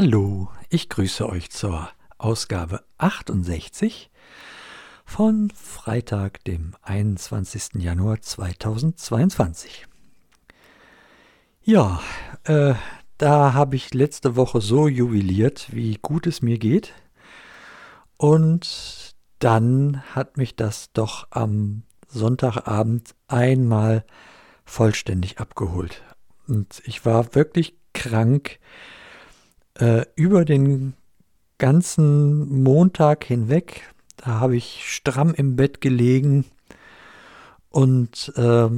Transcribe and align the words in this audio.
Hallo, 0.00 0.48
ich 0.68 0.88
grüße 0.88 1.28
euch 1.28 1.50
zur 1.50 1.90
Ausgabe 2.18 2.84
68 2.98 4.12
von 5.04 5.50
Freitag, 5.50 6.44
dem 6.44 6.76
21. 6.82 7.82
Januar 7.82 8.20
2022. 8.20 9.88
Ja, 11.64 12.00
äh, 12.44 12.74
da 13.16 13.54
habe 13.54 13.74
ich 13.74 13.92
letzte 13.92 14.36
Woche 14.36 14.60
so 14.60 14.86
jubiliert, 14.86 15.66
wie 15.72 15.98
gut 16.00 16.28
es 16.28 16.42
mir 16.42 16.58
geht. 16.58 16.92
Und 18.18 19.16
dann 19.40 20.00
hat 20.14 20.36
mich 20.36 20.54
das 20.54 20.92
doch 20.92 21.26
am 21.30 21.82
Sonntagabend 22.06 23.16
einmal 23.26 24.04
vollständig 24.64 25.40
abgeholt. 25.40 26.04
Und 26.46 26.82
ich 26.84 27.04
war 27.04 27.34
wirklich 27.34 27.76
krank 27.94 28.60
äh, 29.78 30.04
über 30.14 30.44
den 30.44 30.94
ganzen 31.58 32.62
Montag 32.62 33.24
hinweg. 33.24 33.82
Da 34.16 34.40
habe 34.40 34.56
ich 34.56 34.84
stramm 34.86 35.34
im 35.34 35.56
Bett 35.56 35.80
gelegen 35.80 36.44
und 37.70 38.32
äh, 38.36 38.68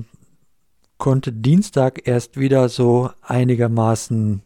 konnte 0.99 1.33
Dienstag 1.33 2.07
erst 2.07 2.39
wieder 2.39 2.69
so 2.69 3.11
einigermaßen 3.23 4.43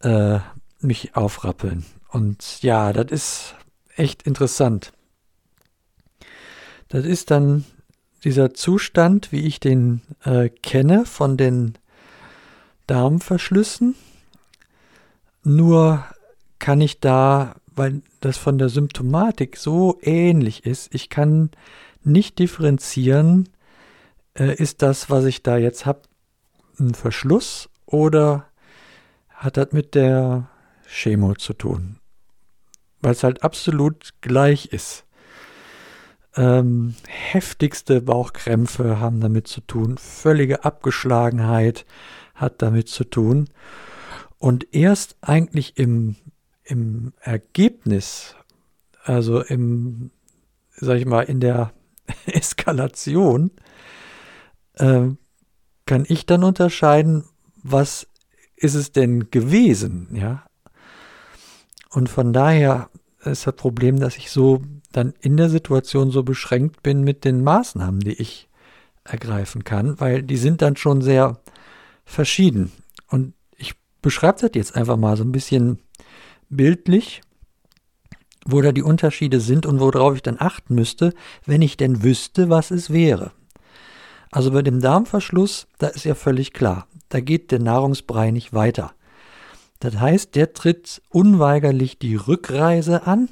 äh, 0.00 0.38
mich 0.80 1.16
aufrappeln. 1.16 1.84
Und 2.08 2.62
ja, 2.62 2.92
das 2.92 3.10
ist 3.10 3.54
echt 3.96 4.22
interessant. 4.22 4.92
Das 6.88 7.04
ist 7.04 7.30
dann 7.30 7.64
dieser 8.24 8.52
Zustand, 8.52 9.32
wie 9.32 9.46
ich 9.46 9.60
den 9.60 10.02
äh, 10.24 10.48
kenne 10.48 11.06
von 11.06 11.36
den 11.36 11.74
Darmverschlüssen. 12.86 13.94
Nur 15.42 16.04
kann 16.58 16.80
ich 16.80 17.00
da, 17.00 17.56
weil 17.74 18.02
das 18.20 18.36
von 18.36 18.58
der 18.58 18.68
Symptomatik 18.68 19.56
so 19.56 19.98
ähnlich 20.02 20.66
ist, 20.66 20.94
ich 20.94 21.08
kann 21.08 21.50
nicht 22.02 22.38
differenzieren, 22.38 23.48
äh, 24.34 24.54
ist 24.54 24.82
das, 24.82 25.10
was 25.10 25.24
ich 25.24 25.42
da 25.42 25.56
jetzt 25.56 25.86
habe, 25.86 26.02
ein 26.78 26.94
Verschluss 26.94 27.68
oder 27.86 28.46
hat 29.28 29.56
das 29.56 29.72
mit 29.72 29.94
der 29.94 30.48
Chemo 30.86 31.34
zu 31.34 31.54
tun? 31.54 31.96
Weil 33.00 33.12
es 33.12 33.22
halt 33.22 33.42
absolut 33.42 34.10
gleich 34.20 34.66
ist. 34.66 35.04
Ähm, 36.36 36.94
heftigste 37.08 38.00
Bauchkrämpfe 38.02 39.00
haben 39.00 39.20
damit 39.20 39.48
zu 39.48 39.60
tun, 39.62 39.98
völlige 39.98 40.64
Abgeschlagenheit 40.64 41.86
hat 42.34 42.62
damit 42.62 42.88
zu 42.88 43.04
tun. 43.04 43.48
Und 44.40 44.74
erst 44.74 45.16
eigentlich 45.20 45.76
im, 45.76 46.16
im 46.64 47.12
Ergebnis, 47.20 48.34
also 49.04 49.42
im, 49.42 50.10
sag 50.72 50.96
ich 50.96 51.04
mal, 51.04 51.24
in 51.24 51.40
der 51.40 51.74
Eskalation, 52.26 53.50
äh, 54.74 55.08
kann 55.84 56.04
ich 56.08 56.24
dann 56.24 56.42
unterscheiden, 56.42 57.24
was 57.62 58.08
ist 58.56 58.74
es 58.74 58.92
denn 58.92 59.30
gewesen, 59.30 60.08
ja. 60.12 60.46
Und 61.90 62.08
von 62.08 62.32
daher 62.32 62.88
ist 63.22 63.46
das 63.46 63.56
Problem, 63.56 64.00
dass 64.00 64.16
ich 64.16 64.30
so 64.30 64.62
dann 64.90 65.12
in 65.20 65.36
der 65.36 65.50
Situation 65.50 66.10
so 66.10 66.22
beschränkt 66.22 66.82
bin 66.82 67.04
mit 67.04 67.26
den 67.26 67.44
Maßnahmen, 67.44 68.00
die 68.00 68.14
ich 68.14 68.48
ergreifen 69.04 69.64
kann, 69.64 70.00
weil 70.00 70.22
die 70.22 70.38
sind 70.38 70.62
dann 70.62 70.76
schon 70.76 71.02
sehr 71.02 71.40
verschieden. 72.06 72.72
Und 73.08 73.34
ich 74.00 74.02
beschreibe 74.02 74.40
das 74.40 74.52
jetzt 74.54 74.76
einfach 74.76 74.96
mal 74.96 75.14
so 75.18 75.24
ein 75.24 75.30
bisschen 75.30 75.78
bildlich, 76.48 77.20
wo 78.46 78.62
da 78.62 78.72
die 78.72 78.82
Unterschiede 78.82 79.40
sind 79.40 79.66
und 79.66 79.78
worauf 79.78 80.14
ich 80.14 80.22
dann 80.22 80.40
achten 80.40 80.74
müsste, 80.74 81.12
wenn 81.44 81.60
ich 81.60 81.76
denn 81.76 82.02
wüsste, 82.02 82.48
was 82.48 82.70
es 82.70 82.88
wäre. 82.88 83.32
Also 84.30 84.52
bei 84.52 84.62
dem 84.62 84.80
Darmverschluss, 84.80 85.66
da 85.76 85.88
ist 85.88 86.04
ja 86.04 86.14
völlig 86.14 86.54
klar, 86.54 86.86
da 87.10 87.20
geht 87.20 87.50
der 87.50 87.58
Nahrungsbrei 87.58 88.30
nicht 88.30 88.54
weiter. 88.54 88.94
Das 89.80 90.00
heißt, 90.00 90.34
der 90.34 90.54
tritt 90.54 91.02
unweigerlich 91.10 91.98
die 91.98 92.16
Rückreise 92.16 93.06
an 93.06 93.28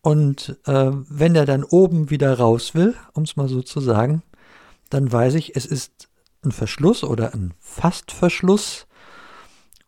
und 0.00 0.58
äh, 0.64 0.90
wenn 0.90 1.34
er 1.34 1.44
dann 1.44 1.64
oben 1.64 2.08
wieder 2.08 2.38
raus 2.38 2.74
will, 2.74 2.94
um 3.12 3.24
es 3.24 3.36
mal 3.36 3.48
so 3.48 3.60
zu 3.60 3.80
sagen, 3.80 4.22
dann 4.88 5.12
weiß 5.12 5.34
ich, 5.34 5.54
es 5.54 5.66
ist 5.66 6.08
ein 6.42 6.52
Verschluss 6.52 7.04
oder 7.04 7.34
ein 7.34 7.52
Fastverschluss. 7.60 8.86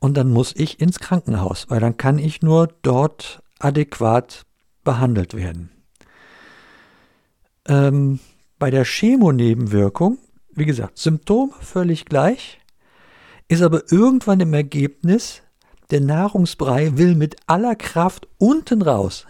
Und 0.01 0.17
dann 0.17 0.31
muss 0.31 0.55
ich 0.57 0.81
ins 0.81 0.99
Krankenhaus, 0.99 1.67
weil 1.69 1.79
dann 1.79 1.97
kann 1.97 2.19
ich 2.19 2.43
nur 2.43 2.69
dort 2.83 3.43
adäquat 3.59 4.47
behandelt 4.83 5.35
werden. 5.35 5.71
Ähm, 7.69 8.19
bei 8.59 8.71
der 8.71 8.85
Chemonebenwirkung, 8.85 10.19
wie 10.53 10.65
gesagt, 10.65 10.99
Symptom 10.99 11.53
völlig 11.61 12.07
gleich, 12.07 12.61
ist 13.49 13.63
aber 13.63 13.93
irgendwann 13.93 14.41
im 14.41 14.55
Ergebnis, 14.55 15.43
der 15.91 16.01
Nahrungsbrei 16.01 16.97
will 16.97 17.15
mit 17.15 17.37
aller 17.47 17.77
Kraft 17.77 18.27
unten 18.39 18.81
raus 18.81 19.27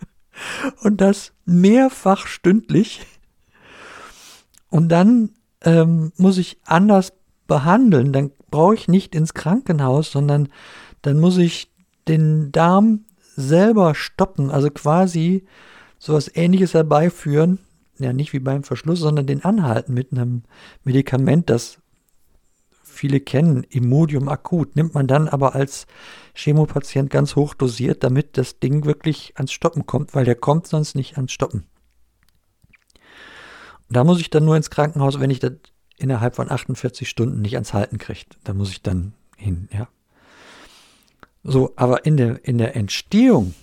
und 0.82 1.00
das 1.00 1.32
mehrfach 1.46 2.26
stündlich. 2.26 3.06
Und 4.68 4.88
dann 4.88 5.30
ähm, 5.62 6.12
muss 6.16 6.38
ich 6.38 6.58
anders 6.64 7.12
behandeln. 7.46 8.12
Dann 8.12 8.32
brauche 8.50 8.74
ich 8.74 8.88
nicht 8.88 9.14
ins 9.14 9.34
Krankenhaus, 9.34 10.10
sondern 10.10 10.48
dann 11.02 11.20
muss 11.20 11.38
ich 11.38 11.70
den 12.08 12.52
Darm 12.52 13.04
selber 13.36 13.94
stoppen, 13.94 14.50
also 14.50 14.70
quasi 14.70 15.44
sowas 15.98 16.30
ähnliches 16.34 16.74
herbeiführen. 16.74 17.58
Ja, 17.98 18.12
nicht 18.12 18.32
wie 18.32 18.40
beim 18.40 18.62
Verschluss, 18.62 19.00
sondern 19.00 19.26
den 19.26 19.44
anhalten 19.44 19.94
mit 19.94 20.12
einem 20.12 20.42
Medikament, 20.84 21.48
das 21.48 21.78
viele 22.96 23.20
kennen, 23.20 23.62
Imodium 23.64 24.28
akut, 24.28 24.74
nimmt 24.74 24.94
man 24.94 25.06
dann 25.06 25.28
aber 25.28 25.54
als 25.54 25.86
Chemopatient 26.34 27.10
ganz 27.10 27.36
hoch 27.36 27.54
dosiert, 27.54 28.02
damit 28.02 28.36
das 28.36 28.58
Ding 28.58 28.84
wirklich 28.84 29.34
ans 29.36 29.52
Stoppen 29.52 29.86
kommt, 29.86 30.14
weil 30.14 30.24
der 30.24 30.34
kommt 30.34 30.66
sonst 30.66 30.94
nicht 30.94 31.16
ans 31.16 31.32
Stoppen. 31.32 31.66
da 33.88 34.02
muss 34.02 34.20
ich 34.20 34.30
dann 34.30 34.44
nur 34.44 34.56
ins 34.56 34.70
Krankenhaus, 34.70 35.20
wenn 35.20 35.30
ich 35.30 35.38
das 35.38 35.52
innerhalb 35.98 36.36
von 36.36 36.50
48 36.50 37.08
Stunden 37.08 37.40
nicht 37.40 37.54
ans 37.54 37.74
Halten 37.74 37.98
kriege. 37.98 38.26
Da 38.44 38.54
muss 38.54 38.70
ich 38.70 38.82
dann 38.82 39.14
hin, 39.36 39.68
ja. 39.72 39.88
So, 41.42 41.72
aber 41.76 42.04
in 42.04 42.16
der, 42.16 42.44
in 42.44 42.58
der 42.58 42.74
Entstehung 42.74 43.54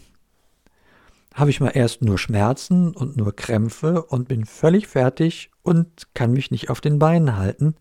habe 1.34 1.50
ich 1.50 1.60
mal 1.60 1.72
erst 1.72 2.02
nur 2.02 2.18
Schmerzen 2.18 2.94
und 2.94 3.18
nur 3.18 3.36
Krämpfe 3.36 4.04
und 4.04 4.28
bin 4.28 4.46
völlig 4.46 4.88
fertig 4.88 5.50
und 5.64 6.08
kann 6.14 6.32
mich 6.32 6.52
nicht 6.52 6.70
auf 6.70 6.80
den 6.80 7.00
Beinen 7.00 7.36
halten. 7.38 7.76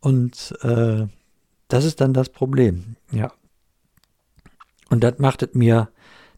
Und 0.00 0.54
äh, 0.62 1.06
das 1.68 1.84
ist 1.84 2.00
dann 2.00 2.12
das 2.12 2.28
Problem, 2.28 2.96
ja. 3.12 3.32
Und 4.90 5.02
das 5.04 5.18
macht 5.18 5.42
es 5.42 5.54
mir, 5.54 5.88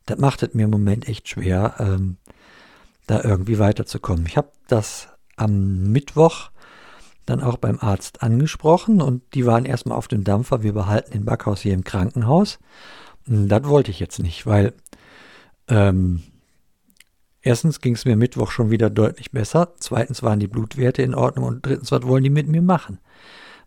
das 0.07 0.19
macht 0.19 0.43
es 0.43 0.55
mir 0.55 0.65
im 0.65 0.71
Moment 0.71 1.09
echt 1.09 1.29
schwer, 1.29 1.75
ähm, 1.79 2.19
da 3.07 3.25
irgendwie 3.25 3.59
weiterzukommen. 3.59 4.27
Ich 4.27 4.37
habe 4.37 4.53
das 4.69 5.09
am 5.37 5.91
Mittwoch 5.91 6.51
dann 7.27 7.43
auch 7.43 7.57
beim 7.57 7.79
Arzt 7.81 8.23
angesprochen 8.23 9.01
und 9.01 9.23
die 9.35 9.47
waren 9.47 9.65
erstmal 9.65 9.97
auf 9.97 10.09
dem 10.09 10.25
Dampfer, 10.25 10.63
wir 10.63 10.73
behalten 10.73 11.13
den 11.13 11.25
Backhaus 11.25 11.61
hier 11.61 11.75
im 11.75 11.85
Krankenhaus. 11.85 12.59
Das 13.27 13.65
wollte 13.65 13.91
ich 13.91 14.01
jetzt 14.01 14.19
nicht, 14.19 14.47
weil 14.47 14.75
ähm, 15.69 16.23
erstens 17.41 17.81
ging 17.81 17.95
es 17.95 18.05
mir 18.05 18.17
Mittwoch 18.17 18.51
schon 18.51 18.71
wieder 18.71 18.91
deutlich 18.91 19.31
besser, 19.31 19.73
zweitens 19.79 20.23
waren 20.23 20.41
die 20.41 20.49
Blutwerte 20.49 21.03
in 21.03 21.15
Ordnung 21.15 21.47
und 21.47 21.67
drittens, 21.67 21.91
was 21.91 22.03
wollen 22.03 22.25
die 22.25 22.31
mit 22.31 22.49
mir 22.49 22.63
machen? 22.63 22.99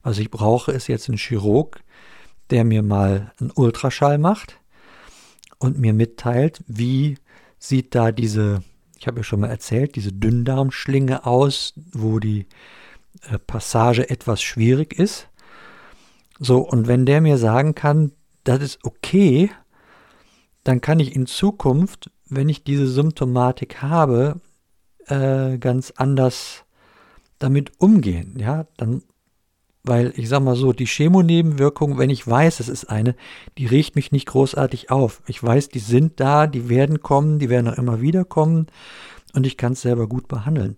Was 0.04 0.20
ich 0.20 0.30
brauche, 0.30 0.72
ist 0.72 0.88
jetzt 0.88 1.10
ein 1.10 1.18
Chirurg, 1.18 1.82
der 2.50 2.64
mir 2.64 2.84
mal 2.84 3.34
einen 3.40 3.52
Ultraschall 3.54 4.20
macht 4.20 4.60
und 5.58 5.80
mir 5.80 5.94
mitteilt, 5.94 6.64
wie 6.68 7.18
sieht 7.58 7.96
da 7.96 8.12
diese, 8.12 8.64
ich 9.00 9.08
habe 9.08 9.18
ja 9.18 9.24
schon 9.24 9.40
mal 9.40 9.50
erzählt, 9.50 9.96
diese 9.96 10.14
Dünndarmschlinge 10.14 11.26
aus, 11.26 11.74
wo 11.92 12.20
die 12.20 12.46
Passage 13.46 14.10
etwas 14.10 14.42
schwierig 14.42 14.98
ist. 14.98 15.28
So, 16.40 16.60
und 16.60 16.88
wenn 16.88 17.06
der 17.06 17.22
mir 17.22 17.38
sagen 17.38 17.76
kann, 17.76 18.12
das 18.44 18.62
ist 18.62 18.80
okay, 18.84 19.52
dann 20.64 20.82
kann 20.82 21.00
ich 21.00 21.16
in 21.16 21.26
Zukunft, 21.26 22.12
wenn 22.30 22.50
ich 22.50 22.64
diese 22.64 22.88
Symptomatik 22.88 23.82
habe, 23.82 24.40
äh, 25.08 25.58
ganz 25.58 25.92
anders 25.96 26.66
damit 27.40 27.72
umgehen. 27.80 28.38
Ja, 28.40 28.68
dann 28.78 29.04
weil 29.88 30.14
ich 30.18 30.28
sag 30.30 30.44
mal 30.44 30.56
so, 30.56 30.74
die 30.74 30.86
Chemonebenwirkung, 30.86 31.98
wenn 31.98 32.10
ich 32.10 32.28
weiß, 32.28 32.60
es 32.60 32.70
ist 32.70 32.86
eine, 32.86 33.16
die 33.58 33.66
regt 33.66 33.96
mich 33.96 34.12
nicht 34.12 34.28
großartig 34.28 34.92
auf. 34.92 35.22
Ich 35.28 35.42
weiß, 35.42 35.70
die 35.70 35.80
sind 35.80 36.20
da, 36.20 36.46
die 36.46 36.70
werden 36.70 37.02
kommen, 37.02 37.40
die 37.40 37.50
werden 37.50 37.70
auch 37.70 37.78
immer 37.78 38.02
wieder 38.02 38.26
kommen 38.26 38.68
und 39.34 39.48
ich 39.48 39.58
kann 39.58 39.74
es 39.74 39.82
selber 39.82 40.08
gut 40.08 40.28
behandeln. 40.28 40.78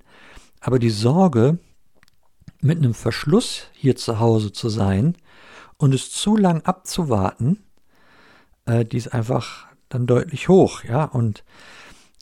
Aber 0.60 0.80
die 0.80 0.90
Sorge, 0.90 1.58
mit 2.62 2.78
einem 2.78 2.94
Verschluss 2.94 3.68
hier 3.74 3.96
zu 3.96 4.20
Hause 4.20 4.52
zu 4.52 4.70
sein 4.70 5.16
und 5.78 5.94
es 5.94 6.12
zu 6.12 6.36
lang 6.36 6.62
abzuwarten, 6.64 7.64
äh, 8.66 8.86
die 8.86 8.98
ist 8.98 9.14
einfach 9.14 9.68
dann 9.90 10.08
deutlich 10.08 10.50
hoch, 10.50 10.84
ja, 10.84 11.06
und 11.06 11.44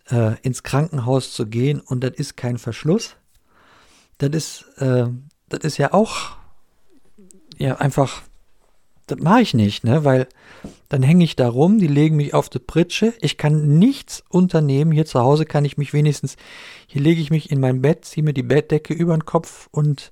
äh, 0.09 0.39
ins 0.41 0.63
Krankenhaus 0.63 1.33
zu 1.33 1.47
gehen 1.47 1.79
und 1.81 2.03
das 2.03 2.13
ist 2.15 2.37
kein 2.37 2.57
Verschluss, 2.57 3.15
das 4.19 4.29
ist, 4.29 4.61
äh, 4.77 5.07
das 5.49 5.61
ist 5.61 5.77
ja 5.77 5.93
auch 5.93 6.37
ja 7.57 7.77
einfach, 7.77 8.21
das 9.07 9.19
mache 9.19 9.41
ich 9.41 9.53
nicht, 9.53 9.83
ne, 9.83 10.03
weil 10.03 10.27
dann 10.89 11.03
hänge 11.03 11.23
ich 11.23 11.35
da 11.35 11.47
rum, 11.49 11.79
die 11.79 11.87
legen 11.87 12.17
mich 12.17 12.33
auf 12.33 12.49
die 12.49 12.59
Pritsche, 12.59 13.13
ich 13.21 13.37
kann 13.37 13.79
nichts 13.79 14.23
unternehmen, 14.29 14.91
hier 14.91 15.05
zu 15.05 15.19
Hause 15.19 15.45
kann 15.45 15.65
ich 15.65 15.77
mich 15.77 15.93
wenigstens, 15.93 16.35
hier 16.87 17.01
lege 17.01 17.21
ich 17.21 17.31
mich 17.31 17.51
in 17.51 17.59
mein 17.59 17.81
Bett, 17.81 18.05
ziehe 18.05 18.23
mir 18.23 18.33
die 18.33 18.43
Bettdecke 18.43 18.93
über 18.93 19.15
den 19.17 19.25
Kopf 19.25 19.67
und 19.71 20.11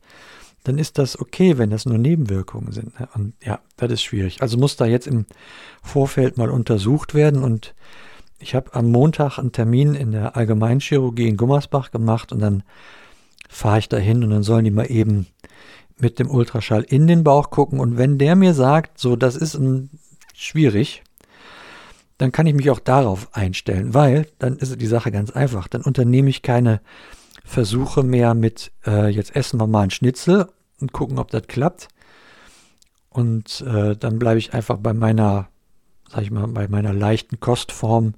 dann 0.66 0.78
ist 0.78 0.98
das 0.98 1.20
okay, 1.20 1.58
wenn 1.58 1.70
das 1.70 1.86
nur 1.86 1.98
Nebenwirkungen 1.98 2.72
sind. 2.72 3.00
Ne? 3.00 3.08
Und 3.14 3.34
ja, 3.44 3.60
das 3.78 3.92
ist 3.92 4.04
schwierig. 4.04 4.42
Also 4.42 4.58
muss 4.58 4.76
da 4.76 4.86
jetzt 4.86 5.08
im 5.08 5.26
Vorfeld 5.84 6.38
mal 6.38 6.50
untersucht 6.50 7.14
werden. 7.14 7.44
Und 7.44 7.76
ich 8.40 8.56
habe 8.56 8.74
am 8.74 8.92
Montag 8.92 9.38
einen 9.38 9.52
Termin 9.52 9.94
in 9.94 10.12
der 10.12 10.36
Allgemeinchirurgie 10.36 11.28
in 11.28 11.38
Gummersbach 11.38 11.92
gemacht 11.92 12.32
und 12.32 12.40
dann 12.40 12.64
fahre 13.48 13.80
ich 13.80 13.90
da 13.90 13.98
hin 13.98 14.24
und 14.24 14.32
dann 14.32 14.44
sollen 14.44 14.66
die 14.66 14.72
mal 14.72 14.90
eben 14.90 15.28
mit 15.98 16.20
dem 16.20 16.30
Ultraschall 16.30 16.84
in 16.84 17.08
den 17.08 17.24
Bauch 17.24 17.50
gucken. 17.50 17.80
Und 17.80 17.98
wenn 17.98 18.18
der 18.18 18.36
mir 18.36 18.54
sagt, 18.54 19.00
so, 19.00 19.16
das 19.16 19.36
ist 19.36 19.56
ein, 19.56 19.90
schwierig, 20.34 21.04
dann 22.18 22.32
kann 22.32 22.48
ich 22.48 22.54
mich 22.54 22.70
auch 22.70 22.80
darauf 22.80 23.36
einstellen, 23.36 23.94
weil 23.94 24.28
dann 24.40 24.58
ist 24.58 24.80
die 24.80 24.88
Sache 24.88 25.12
ganz 25.12 25.32
einfach. 25.32 25.68
Dann 25.68 25.82
unternehme 25.82 26.30
ich 26.30 26.42
keine 26.42 26.82
Versuche 27.44 28.04
mehr 28.04 28.34
mit, 28.34 28.72
äh, 28.86 29.10
jetzt 29.10 29.36
essen 29.36 29.60
wir 29.60 29.68
mal 29.68 29.82
einen 29.82 29.92
Schnitzel 29.92 30.48
und 30.80 30.94
gucken, 30.94 31.20
ob 31.20 31.32
das 31.32 31.48
klappt. 31.48 31.90
Und 33.10 33.62
äh, 33.62 33.96
dann 33.96 34.20
bleibe 34.20 34.40
ich 34.40 34.54
einfach 34.54 34.78
bei 34.78 34.94
meiner, 34.94 35.50
sag 36.10 36.24
ich 36.24 36.32
mal, 36.32 36.48
bei 36.48 36.68
meiner 36.68 36.94
leichten 36.94 37.40
Kostform, 37.40 38.16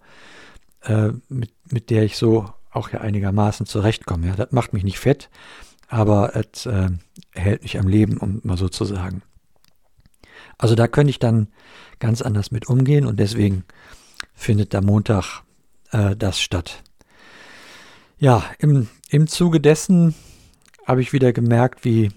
äh, 0.84 1.10
mit, 1.30 1.52
mit 1.70 1.90
der 1.90 2.04
ich 2.04 2.18
so 2.18 2.50
auch 2.72 2.90
ja 2.90 3.02
einigermaßen 3.02 3.66
zurechtkomme. 3.66 4.28
Ja, 4.28 4.36
das 4.36 4.52
macht 4.52 4.74
mich 4.74 4.84
nicht 4.84 5.00
fett, 5.00 5.30
aber 5.88 6.36
es 6.36 6.66
äh, 6.66 6.90
hält 7.34 7.64
mich 7.64 7.80
am 7.80 7.88
Leben, 7.88 8.18
um 8.18 8.42
mal 8.44 8.58
so 8.58 8.70
zu 8.70 8.86
sagen. 8.86 9.22
Also 10.58 10.76
da 10.76 10.88
könnte 10.88 11.12
ich 11.12 11.20
dann 11.20 11.48
ganz 12.00 12.22
anders 12.22 12.52
mit 12.52 12.68
umgehen 12.68 13.06
und 13.06 13.20
deswegen 13.20 13.64
findet 14.34 14.74
der 14.74 14.84
Montag 14.84 15.44
äh, 15.92 16.16
das 16.16 16.40
statt. 16.40 16.84
Ja, 18.18 18.44
im, 18.60 18.88
im 19.10 19.28
Zuge 19.28 19.60
dessen 19.60 20.16
habe 20.86 21.02
ich 21.02 21.14
wieder 21.14 21.34
gemerkt, 21.34 21.86
wie 21.86 22.12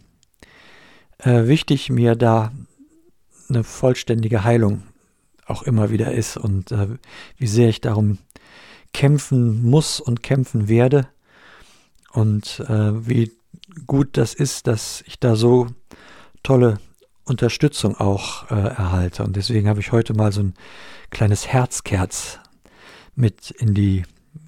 äh, 1.19 1.47
wichtig 1.47 1.91
mir 1.91 2.15
da 2.15 2.53
eine 3.49 3.65
vollständige 3.65 4.45
Heilung 4.45 4.85
auch 5.45 5.63
immer 5.63 5.91
wieder 5.91 6.13
ist 6.13 6.37
und 6.37 6.73
äh, 6.73 6.89
wie 7.37 7.47
sehr 7.47 7.69
ich 7.69 7.81
darum 7.81 8.19
kämpfen 8.93 9.63
muss 9.63 10.01
und 10.01 10.23
kämpfen 10.23 10.69
werde 10.69 11.09
und 12.13 12.61
äh, 12.69 13.07
wie 13.07 13.33
gut 13.87 14.17
das 14.17 14.35
ist, 14.35 14.67
dass 14.67 15.03
ich 15.07 15.19
da 15.19 15.37
so 15.37 15.69
tolle 16.43 16.79
Unterstützung 17.25 17.97
auch 17.97 18.51
äh, 18.51 18.55
erhalte. 18.55 19.25
Und 19.25 19.37
deswegen 19.37 19.69
habe 19.69 19.81
ich 19.81 19.93
heute 19.93 20.15
mal 20.15 20.33
so 20.33 20.43
ein 20.43 20.55
kleines 21.11 21.47
Herzkerz 21.47 22.39
mit 23.15 23.51
in 23.51 23.75
die 23.75 24.05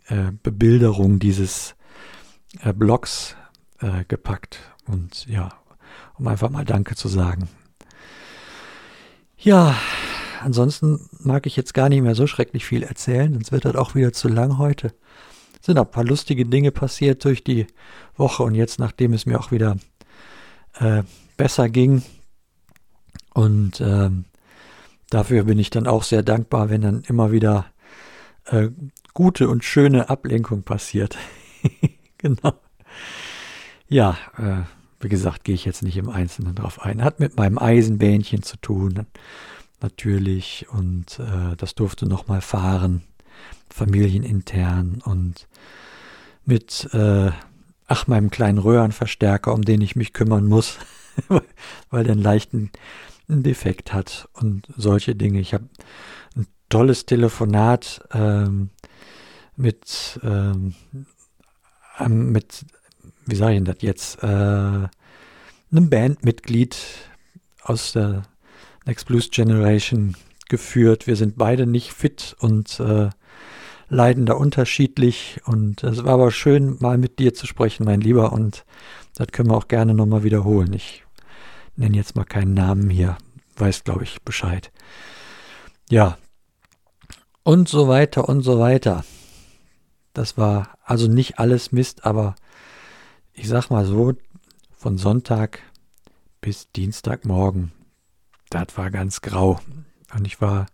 äh, 0.08 0.32
Bebilderung 0.42 1.19
dieses 1.19 1.74
äh, 2.60 2.72
Blogs 2.72 3.36
äh, 3.80 4.04
gepackt. 4.06 4.58
Und 4.86 5.26
ja, 5.26 5.50
um 6.19 6.26
einfach 6.26 6.50
mal 6.50 6.64
Danke 6.64 6.96
zu 6.96 7.08
sagen. 7.08 7.48
Ja, 9.38 9.76
ansonsten 10.40 11.08
mag 11.19 11.46
ich 11.46 11.56
jetzt 11.56 11.74
gar 11.74 11.88
nicht 11.88 12.02
mehr 12.02 12.14
so 12.14 12.26
schrecklich 12.26 12.64
viel 12.64 12.82
erzählen, 12.82 13.32
sonst 13.32 13.52
wird 13.52 13.64
das 13.64 13.74
auch 13.76 13.94
wieder 13.94 14.12
zu 14.12 14.28
lang 14.28 14.58
heute. 14.58 14.94
Sind 15.62 15.78
auch 15.78 15.86
ein 15.86 15.90
paar 15.90 16.04
lustige 16.04 16.44
Dinge 16.44 16.72
passiert 16.72 17.24
durch 17.24 17.44
die 17.44 17.66
Woche 18.16 18.42
und 18.42 18.54
jetzt, 18.54 18.78
nachdem 18.78 19.12
es 19.12 19.26
mir 19.26 19.38
auch 19.38 19.52
wieder 19.52 19.76
äh, 20.78 21.04
besser 21.36 21.68
ging. 21.68 22.02
Und 23.32 23.80
ähm, 23.80 24.24
dafür 25.08 25.44
bin 25.44 25.58
ich 25.58 25.70
dann 25.70 25.86
auch 25.86 26.02
sehr 26.02 26.22
dankbar, 26.22 26.68
wenn 26.68 26.82
dann 26.82 27.02
immer 27.06 27.32
wieder 27.32 27.66
äh, 28.46 28.68
gute 29.14 29.48
und 29.48 29.64
schöne 29.64 30.10
Ablenkung 30.10 30.64
passiert. 30.64 31.16
genau. 32.18 32.54
Ja, 33.88 34.18
äh, 34.38 34.62
wie 35.00 35.08
gesagt, 35.08 35.44
gehe 35.44 35.54
ich 35.54 35.64
jetzt 35.64 35.82
nicht 35.82 35.96
im 35.96 36.08
Einzelnen 36.08 36.56
drauf 36.56 36.82
ein. 36.82 37.04
Hat 37.04 37.20
mit 37.20 37.36
meinem 37.36 37.58
Eisenbähnchen 37.58 38.42
zu 38.42 38.56
tun, 38.56 39.06
natürlich. 39.80 40.66
Und 40.70 41.20
äh, 41.20 41.56
das 41.56 41.74
durfte 41.74 42.06
nochmal 42.06 42.40
fahren, 42.40 43.02
familienintern 43.70 45.02
und 45.04 45.48
mit, 46.44 46.88
äh, 46.92 47.30
ach, 47.86 48.06
meinem 48.06 48.30
kleinen 48.30 48.58
Röhrenverstärker, 48.58 49.52
um 49.52 49.62
den 49.62 49.80
ich 49.80 49.96
mich 49.96 50.12
kümmern 50.12 50.46
muss, 50.46 50.78
weil 51.90 52.04
der 52.04 52.12
einen 52.12 52.22
leichten 52.22 52.70
Defekt 53.28 53.92
hat 53.92 54.28
und 54.34 54.66
solche 54.76 55.14
Dinge. 55.14 55.40
Ich 55.40 55.54
habe 55.54 55.68
ein 56.36 56.46
tolles 56.68 57.06
Telefonat 57.06 58.06
ähm, 58.12 58.70
mit, 59.56 60.20
ähm, 60.22 60.74
mit 62.08 62.66
wie 63.26 63.36
sage 63.36 63.52
ich 63.52 63.58
denn 63.58 63.64
das 63.64 63.76
jetzt, 63.80 64.22
äh, 64.22 64.26
einem 64.26 65.90
Bandmitglied 65.90 66.76
aus 67.62 67.92
der 67.92 68.24
Next 68.84 69.06
Blues 69.06 69.30
Generation 69.30 70.16
geführt. 70.52 71.06
Wir 71.06 71.16
sind 71.16 71.38
beide 71.38 71.66
nicht 71.66 71.94
fit 71.94 72.37
und 72.38 72.78
äh, 72.78 73.08
leiden 73.88 74.26
da 74.26 74.34
unterschiedlich. 74.34 75.40
Und 75.46 75.82
es 75.82 76.04
war 76.04 76.12
aber 76.12 76.31
schön, 76.31 76.76
mal 76.78 76.99
mit 76.99 77.19
dir 77.19 77.32
zu 77.32 77.46
sprechen, 77.46 77.87
mein 77.87 78.02
Lieber. 78.02 78.34
Und 78.34 78.66
das 79.14 79.28
können 79.28 79.49
wir 79.49 79.56
auch 79.56 79.66
gerne 79.66 79.94
nochmal 79.94 80.25
wiederholen. 80.25 80.75
Ich 80.75 81.04
nenne 81.75 81.96
jetzt 81.96 82.16
mal 82.16 82.26
keinen 82.26 82.52
Namen 82.52 82.90
hier. 82.90 83.16
Weiß, 83.56 83.82
glaube 83.82 84.04
ich, 84.04 84.20
Bescheid. 84.22 84.70
Ja. 85.88 86.19
Und 87.43 87.70
so 87.70 87.88
weiter 87.88 88.29
und 88.29 88.43
so 88.43 88.58
weiter. 88.58 89.06
Das 90.12 90.36
war 90.36 90.76
also 90.84 91.08
nicht 91.08 91.38
alles 91.38 91.72
Mist, 91.72 92.05
aber 92.05 92.34
ich 93.32 93.48
sag 93.48 93.70
mal 93.70 93.86
so, 93.86 94.12
von 94.76 94.98
Sonntag 94.98 95.60
bis 96.43 96.70
Dienstagmorgen, 96.72 97.72
das 98.50 98.76
war 98.76 98.91
ganz 98.91 99.22
grau. 99.22 99.58
Und 100.14 100.26
ich 100.26 100.40
war 100.40 100.66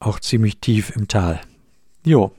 auch 0.00 0.20
ziemlich 0.20 0.58
tief 0.58 0.94
im 0.96 1.08
Tal. 1.08 1.40
Jo. 2.04 2.32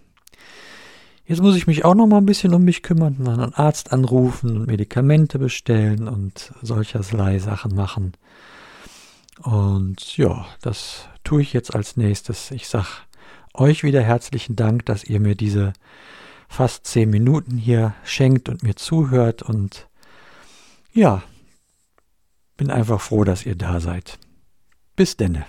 Jetzt 1.26 1.42
muss 1.42 1.56
ich 1.56 1.68
mich 1.68 1.86
auch 1.86 1.96
noch 1.96 2.08
mal 2.08 2.18
ein 2.18 2.26
bisschen 2.26 2.54
um 2.54 2.64
mich 2.64 2.84
kümmern, 2.84 3.26
einen 3.26 3.54
Arzt 3.54 3.94
anrufen 3.94 4.58
und 4.58 4.68
Medikamente 4.68 5.40
bestellen 5.40 6.08
und 6.08 6.54
solcherlei 6.62 7.40
Sachen 7.40 7.74
machen. 7.76 8.14
Und 9.42 10.18
ja, 10.18 10.46
das 10.62 11.08
tue 11.24 11.42
ich 11.42 11.54
jetzt 11.54 11.74
als 11.74 11.96
nächstes. 11.96 12.52
Ich 12.52 12.68
sag 12.68 13.06
euch 13.54 13.84
wieder 13.84 14.02
herzlichen 14.02 14.56
Dank, 14.56 14.86
dass 14.86 15.04
ihr 15.06 15.20
mir 15.20 15.36
diese 15.36 15.74
fast 16.50 16.86
zehn 16.86 17.10
Minuten 17.10 17.58
hier 17.58 17.94
schenkt 18.04 18.50
und 18.50 18.62
mir 18.62 18.76
zuhört 18.76 19.42
und 19.42 19.88
ja, 20.94 21.24
bin 22.58 22.70
einfach 22.70 23.02
froh, 23.02 23.24
dass 23.24 23.46
ihr 23.46 23.56
da 23.56 23.80
seid. 23.80 24.20
Bis 24.96 25.18
denne. 25.18 25.46